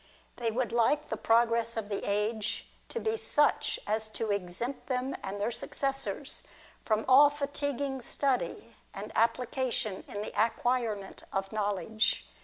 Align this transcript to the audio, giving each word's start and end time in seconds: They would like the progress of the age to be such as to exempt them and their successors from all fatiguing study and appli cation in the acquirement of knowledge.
They 0.37 0.49
would 0.49 0.71
like 0.71 1.09
the 1.09 1.15
progress 1.15 1.77
of 1.77 1.87
the 1.89 2.03
age 2.03 2.67
to 2.89 2.99
be 2.99 3.15
such 3.17 3.79
as 3.85 4.07
to 4.07 4.31
exempt 4.31 4.87
them 4.87 5.15
and 5.23 5.39
their 5.39 5.51
successors 5.51 6.41
from 6.83 7.05
all 7.07 7.29
fatiguing 7.29 8.01
study 8.01 8.73
and 8.95 9.13
appli 9.13 9.51
cation 9.51 10.03
in 10.07 10.23
the 10.23 10.33
acquirement 10.35 11.21
of 11.31 11.51
knowledge. 11.51 12.27